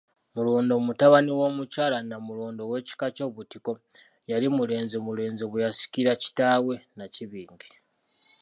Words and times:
MULONDO 0.35 0.73
mutabani 0.85 1.31
w'Omukyala 1.39 1.97
Nnamulondo 2.03 2.61
ow'ekika 2.63 3.07
ky'Obutiko, 3.15 3.71
yali 4.31 4.47
mulenzi 4.57 4.97
bulenzi 5.05 5.43
bwe 5.47 5.63
yasikira 5.65 6.11
kitaawe 6.21 6.73
Nnakibinge. 6.93 7.69